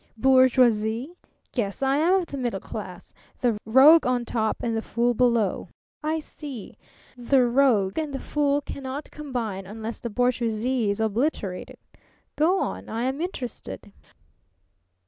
[0.17, 1.15] "Bourgeoisie?
[1.53, 5.69] Yes, I am of the middle class; the rogue on top and the fool below.
[6.01, 6.79] I see.
[7.15, 11.77] The rogue and the fool cannot combine unless the bourgeoisie is obliterated.
[12.35, 12.89] Go on.
[12.89, 13.91] I am interested."